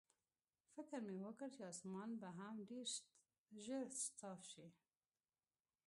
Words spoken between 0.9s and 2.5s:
مې وکړ چې اسمان به